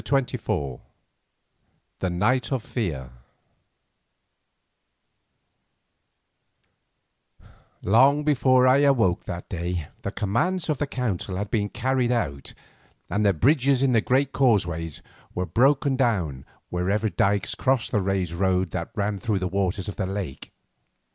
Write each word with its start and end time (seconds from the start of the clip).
CHAPTER 0.03 0.35
XXIV 0.39 0.81
THE 1.99 2.09
NIGHT 2.09 2.51
OF 2.51 2.63
FEAR 2.63 3.11
Long 7.83 8.23
before 8.23 8.65
I 8.67 8.77
awoke 8.77 9.25
that 9.25 9.47
day 9.47 9.89
the 10.01 10.09
commands 10.11 10.69
of 10.69 10.79
the 10.79 10.87
council 10.87 11.35
had 11.35 11.51
been 11.51 11.69
carried 11.69 12.11
out, 12.11 12.55
and 13.11 13.23
the 13.23 13.31
bridges 13.31 13.83
in 13.83 13.91
the 13.93 14.01
great 14.01 14.31
causeways 14.31 15.03
were 15.35 15.45
broken 15.45 15.97
down 15.97 16.45
wherever 16.71 17.07
dykes 17.07 17.53
crossed 17.53 17.91
the 17.91 18.01
raised 18.01 18.33
roads 18.33 18.71
that 18.71 18.89
ran 18.95 19.19
through 19.19 19.37
the 19.37 19.47
waters 19.47 19.87
of 19.87 19.97
the 19.97 20.07
lake. 20.07 20.51